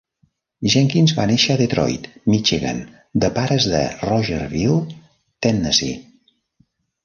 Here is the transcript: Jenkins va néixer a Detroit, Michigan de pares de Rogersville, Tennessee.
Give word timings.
Jenkins 0.75 1.11
va 1.17 1.25
néixer 1.31 1.51
a 1.55 1.57
Detroit, 1.61 2.07
Michigan 2.35 2.81
de 3.25 3.31
pares 3.37 3.69
de 3.75 3.85
Rogersville, 4.09 4.81
Tennessee. 5.49 6.05